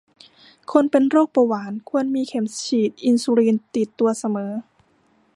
[0.71, 4.51] คนเป็นโรคเบาหวานควรมีเข็มฉีดอินซูลินติดตัวเสมอ